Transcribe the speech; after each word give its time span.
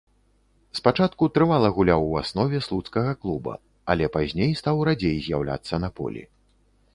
Спачатку 0.77 1.27
трывала 1.35 1.69
гуляў 1.75 2.01
у 2.11 2.15
аснове 2.21 2.61
слуцкага 2.69 3.13
клуба, 3.25 3.53
але 3.95 4.09
пазней 4.17 4.51
стаў 4.63 4.83
радзей 4.89 5.15
з'яўляцца 5.29 5.83
на 5.87 5.93
полі. 6.03 6.27